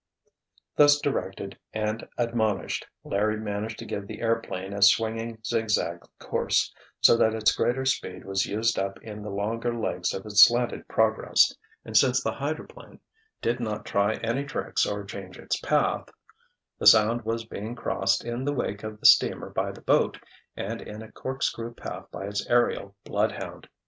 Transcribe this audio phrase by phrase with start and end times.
[0.77, 6.73] Thus directed, and admonished, Larry managed to give the airplane a swinging, zig zag course,
[7.01, 10.87] so that its greater speed was used up in the longer legs of its slanted
[10.87, 11.53] progress,
[11.85, 12.99] and since the hydroplane
[13.43, 16.09] did not try any tricks or change its path,
[16.79, 20.17] the Sound was being crossed in the wake of the steamer by the boat
[20.57, 23.69] and in a corkscrew path by its aerial bloodhound.